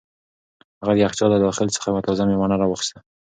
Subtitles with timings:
[0.81, 2.99] هغه د یخچال له داخل څخه یوه تازه مڼه را واخیسته.